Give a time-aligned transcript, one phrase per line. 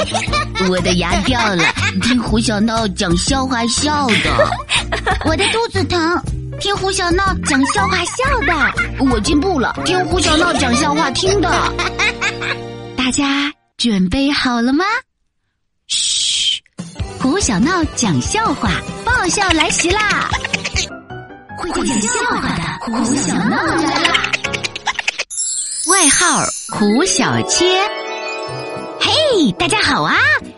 [0.70, 1.64] 我的牙掉了，
[2.02, 4.50] 听胡小闹讲笑话笑的。
[5.24, 6.22] 我的肚子疼，
[6.60, 9.06] 听胡小闹讲笑话笑的。
[9.10, 11.50] 我进步了，听胡小闹讲笑话听的。
[12.96, 14.84] 大家准备好了吗？
[15.88, 16.60] 嘘，
[17.20, 18.70] 胡小闹讲笑话，
[19.04, 20.28] 爆笑来袭啦！
[21.58, 24.32] 会讲笑话的胡小闹来啦！
[25.88, 27.80] 外号胡小切。
[29.34, 30.14] 嘿，大家好啊！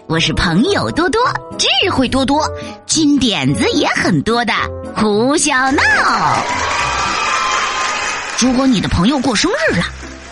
[0.09, 1.23] 我是朋友多多，
[1.57, 2.45] 智慧多多，
[2.87, 4.53] 金点子也很多的
[4.97, 5.81] 胡小闹。
[8.41, 9.85] 如果你的朋友过生日了，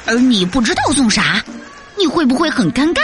[0.06, 1.40] 而你不知道送啥，
[1.96, 3.00] 你会不会很尴尬？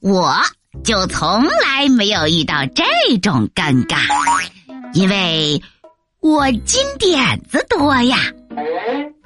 [0.00, 0.34] 我
[0.82, 3.98] 就从来没有遇到这种尴尬，
[4.94, 5.60] 因为
[6.20, 8.16] 我金点子多呀。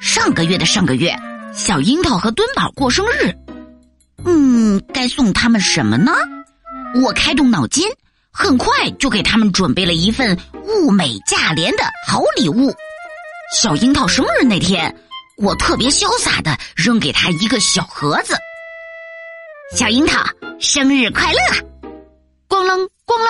[0.01, 1.17] 上个月的上个月，
[1.55, 3.33] 小樱桃和墩宝过生日。
[4.25, 6.13] 嗯，该送他们什么呢？
[7.03, 7.89] 我开动脑筋，
[8.33, 12.75] 很快就给他们准备了一份物美价廉的好礼物。
[13.57, 14.95] 小樱桃生日那天，
[15.37, 18.35] 我特别潇洒的扔给他一个小盒子。
[19.77, 20.25] 小樱桃
[20.59, 21.39] 生日快乐！
[22.49, 22.75] 咣啷
[23.07, 23.29] 咣啷，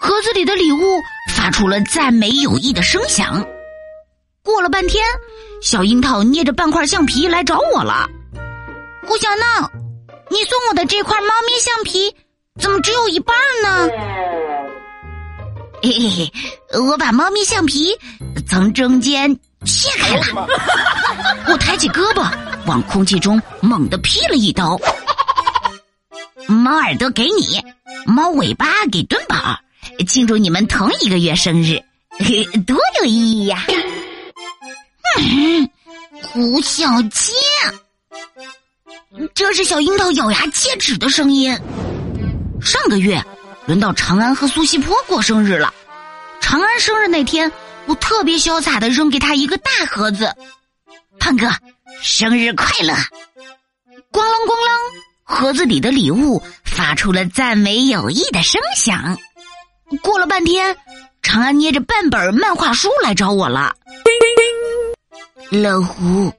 [0.00, 0.78] 盒子里的礼物
[1.34, 3.46] 发出了赞美友谊的声响。
[4.42, 5.04] 过了半天，
[5.62, 8.08] 小樱桃捏着半块橡皮来找我了。
[9.06, 9.79] 胡小闹。
[10.30, 12.14] 你送我的这块猫咪橡皮
[12.60, 13.88] 怎么只有一半呢？
[15.82, 16.32] 嘿嘿嘿，
[16.80, 17.96] 我把猫咪橡皮
[18.48, 20.46] 从中间切开了。
[21.48, 22.30] 我抬起胳膊
[22.66, 24.78] 往空气中猛地劈了一刀。
[26.46, 27.60] 猫耳朵给你，
[28.06, 29.58] 猫尾巴给墩宝，
[30.06, 31.80] 庆祝你们同一个月生日，
[32.66, 33.64] 多有意义呀！
[35.18, 35.68] 嗯，
[36.22, 37.32] 胡小切。
[39.34, 41.58] 这是小樱桃咬牙切齿的声音。
[42.60, 43.20] 上个月，
[43.66, 45.74] 轮到长安和苏西坡过生日了。
[46.40, 47.50] 长安生日那天，
[47.86, 50.32] 我特别潇洒的扔给他一个大盒子。
[51.18, 51.48] 胖哥，
[52.00, 52.94] 生日快乐！
[54.12, 54.78] 咣啷咣啷，
[55.24, 59.18] 盒子里的礼物发出了赞美友谊的声响。
[60.02, 60.76] 过了半天，
[61.20, 63.74] 长安捏着半本漫画书来找我了。
[65.50, 66.32] 老胡。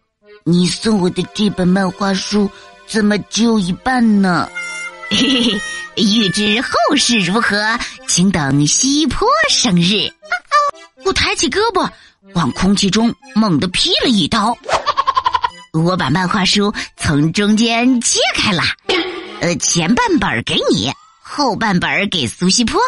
[0.43, 2.49] 你送我的这本漫画书
[2.87, 4.49] 怎么只有一半呢？
[5.09, 5.61] 嘿嘿嘿，
[6.03, 10.09] 欲知后事如何，请等西坡生日。
[11.05, 11.89] 我抬起胳膊，
[12.33, 14.57] 往空气中猛地劈了一刀。
[15.73, 18.63] 我把漫画书从中间切开了，
[19.41, 20.91] 呃，前半本给你，
[21.21, 22.79] 后半本给苏西坡，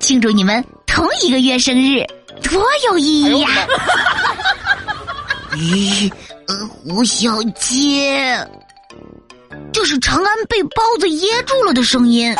[0.00, 2.04] 庆祝你们同一个月生日，
[2.42, 3.48] 多有意义呀！
[5.56, 6.12] 咦？
[6.82, 8.48] 胡小姐，
[9.70, 12.34] 这是长安被包子噎住了的声音。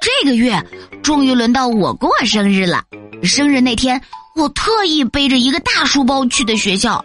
[0.00, 0.58] 这个月
[1.02, 2.82] 终于轮到我过生日了。
[3.22, 4.00] 生日那天，
[4.34, 7.04] 我特意背着一个大书包去的学校。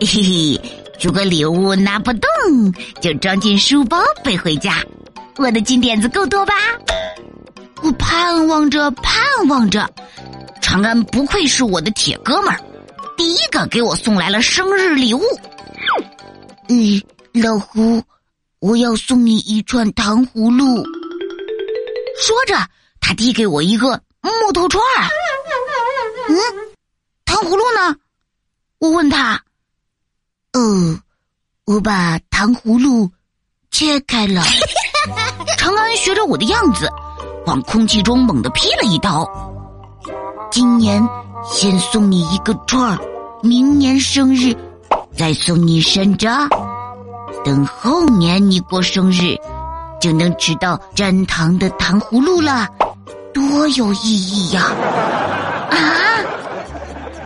[0.00, 0.60] 嘿嘿，
[1.00, 4.76] 如果礼物拿不动，就装进书包背回家。
[5.36, 6.54] 我的金点子够多吧？
[7.82, 9.90] 我盼望着，盼望着，
[10.60, 12.60] 长安不愧是我的铁哥们儿。
[13.16, 15.22] 第一个给我送来了生日礼物。
[16.68, 17.02] 嗯，
[17.34, 18.02] 老胡，
[18.60, 20.84] 我要送你一串糖葫芦。
[22.20, 22.54] 说着，
[23.00, 25.08] 他递给我一个木头串儿。
[26.28, 26.36] 嗯，
[27.24, 27.96] 糖葫芦呢？
[28.78, 29.42] 我问他。
[30.52, 31.00] 呃，
[31.64, 33.10] 我把糖葫芦
[33.70, 34.42] 切开了。
[35.58, 36.88] 长安学着我的样子，
[37.46, 39.26] 往空气中猛地劈了一刀。
[40.50, 41.02] 今年
[41.44, 42.98] 先送你一个串儿。
[43.42, 44.54] 明年生日
[45.16, 46.48] 再送你山楂，
[47.44, 49.36] 等后年你过生日
[50.00, 52.66] 就能吃到粘糖的糖葫芦了，
[53.32, 54.62] 多有意义呀！
[55.70, 55.76] 啊！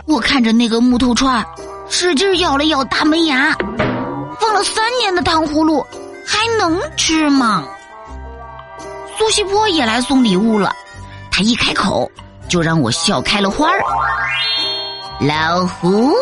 [0.05, 1.45] 我看着那个木头串，
[1.89, 3.55] 使劲咬了咬大门牙，
[4.39, 5.85] 放了三年的糖葫芦
[6.25, 7.63] 还能吃吗？
[9.17, 10.71] 苏西坡也来送礼物了，
[11.31, 12.09] 他一开口
[12.47, 13.81] 就让我笑开了花儿。
[15.19, 16.13] 老胡，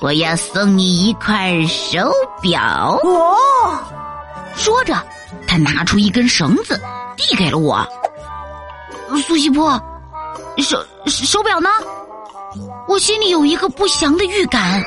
[0.00, 1.98] 我要送你一块手
[2.40, 3.00] 表。
[3.02, 3.80] 哦，
[4.54, 4.94] 说着，
[5.46, 6.80] 他拿出一根绳子，
[7.16, 7.86] 递给了我。
[9.26, 9.80] 苏西坡，
[10.58, 11.68] 手手表呢？
[12.88, 14.82] 我心里有一个不祥的预感。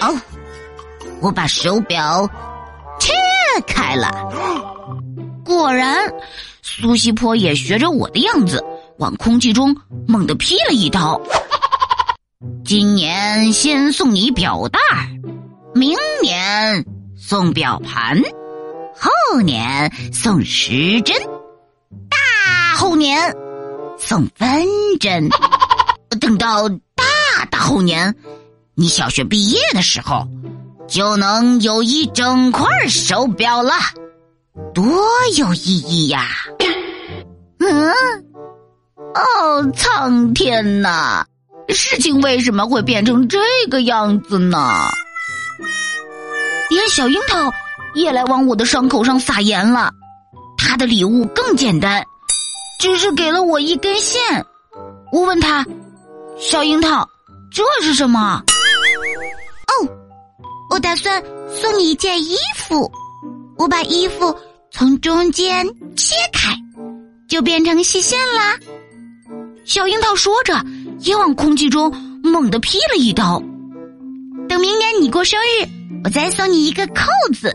[0.00, 0.14] 哦，
[1.20, 2.28] 我把手表
[2.98, 3.12] 切
[3.66, 4.10] 开了。
[5.44, 6.12] 果然，
[6.62, 8.64] 苏西坡也学着我的样子。
[8.98, 9.76] 往空气中
[10.06, 11.20] 猛地劈了一刀。
[12.64, 15.06] 今年先送你表带儿
[15.74, 16.84] 明年
[17.14, 18.22] 送表盘，
[18.96, 21.14] 后年送时针，
[22.08, 23.36] 大后年
[23.98, 24.66] 送分
[24.98, 25.28] 针。
[26.20, 28.14] 等到大大后年，
[28.74, 30.26] 你小学毕业的时候，
[30.88, 33.72] 就能有一整块手表了，
[34.72, 35.02] 多
[35.36, 36.28] 有意义呀！
[37.60, 37.92] 嗯，
[39.14, 41.26] 哦，苍天呐！
[41.68, 43.38] 事情为什么会变成这
[43.70, 44.90] 个样子呢？
[46.70, 47.52] 连小樱桃
[47.94, 49.90] 也来往我的伤口上撒盐了。
[50.56, 52.04] 他的礼物更简单，
[52.80, 54.20] 只是给了我一根线。
[55.12, 55.64] 我问他
[56.38, 57.08] ：“小樱桃，
[57.52, 58.42] 这是什么？”
[59.68, 59.88] 哦，
[60.70, 61.22] 我打算
[61.52, 62.90] 送你一件衣服。
[63.56, 64.34] 我把衣服
[64.72, 65.64] 从中间
[65.96, 66.56] 切开，
[67.28, 68.58] 就变成细线啦。
[69.64, 70.54] 小樱桃说着。
[71.04, 71.92] 也往空气中
[72.22, 73.42] 猛地劈了一刀。
[74.48, 75.68] 等明年你过生日，
[76.04, 77.54] 我再送你一个扣子。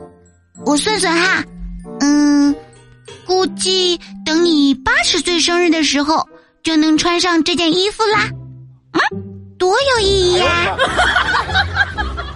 [0.66, 1.44] 我算算哈，
[2.02, 2.56] 嗯，
[3.26, 6.28] 估计等你八十岁生日的时候，
[6.64, 8.30] 就能穿上这件衣服啦。
[8.92, 9.00] 嗯，
[9.58, 10.76] 多有意义呀！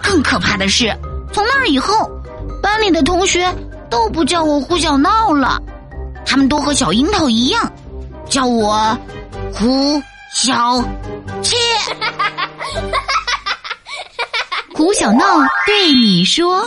[0.02, 0.96] 更可怕的是，
[1.32, 2.10] 从那以后，
[2.62, 3.52] 班里的同学
[3.90, 5.60] 都不叫我胡小闹了，
[6.24, 7.70] 他们都和小樱桃一样，
[8.28, 8.96] 叫我
[9.52, 10.00] 胡。
[10.34, 10.82] 小
[11.42, 11.56] 切，
[14.74, 15.24] 胡小闹
[15.64, 16.66] 对你说：“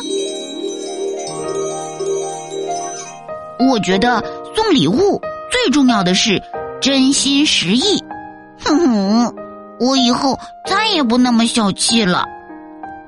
[3.69, 4.23] 我觉得
[4.55, 5.21] 送礼物
[5.51, 6.41] 最重要的是
[6.79, 8.01] 真心实意。
[8.63, 9.35] 哼哼，
[9.81, 12.25] 我以后再也不那么小气了。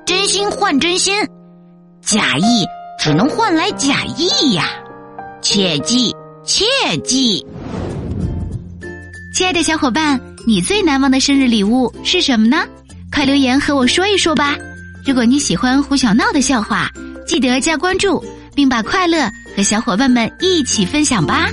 [0.04, 1.16] 真心换真心，
[2.02, 2.66] 假意
[2.98, 4.68] 只能换来假意呀！
[5.40, 6.14] 切记，
[6.44, 6.64] 切
[7.02, 7.46] 记。”
[9.34, 10.20] 亲爱的小伙伴。
[10.46, 12.64] 你最难忘的生日礼物是什么呢？
[13.12, 14.56] 快留言和我说一说吧！
[15.04, 16.90] 如果你喜欢胡小闹的笑话，
[17.26, 21.48] 记得加关注，并把快乐和小伙伴们一起分享吧。